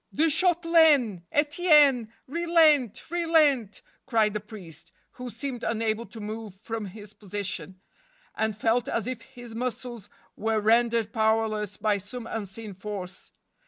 [0.15, 7.13] "De Shautelaine, Etienne, relent, relent!" cried the priest, who seemed unable to move from his
[7.13, 7.79] posi¬ tion,
[8.35, 13.31] arid felt as if his muscles were rendered power¬ less by some unseen force.